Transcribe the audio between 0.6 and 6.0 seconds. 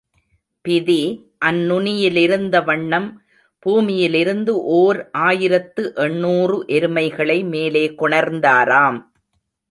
பிதி அந்நுனியிலிருந்தவண்ணம் பூமியிலிருந்து ஓர் ஆயிரத்து